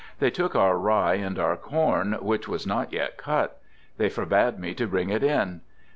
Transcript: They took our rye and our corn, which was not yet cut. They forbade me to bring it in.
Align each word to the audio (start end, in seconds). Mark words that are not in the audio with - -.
They 0.17 0.31
took 0.31 0.55
our 0.55 0.79
rye 0.79 1.13
and 1.13 1.37
our 1.37 1.55
corn, 1.55 2.13
which 2.21 2.47
was 2.47 2.65
not 2.65 2.91
yet 2.91 3.19
cut. 3.19 3.61
They 3.99 4.09
forbade 4.09 4.57
me 4.57 4.73
to 4.73 4.87
bring 4.87 5.11
it 5.11 5.21
in. 5.21 5.61